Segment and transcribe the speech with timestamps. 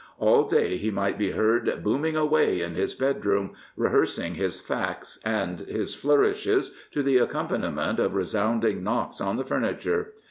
[0.17, 5.59] All day he might be heard booming away in his bedroom, rehearsing his facts and
[5.59, 10.13] his flourishes to the accompaniment of resounding knocks on the furniture.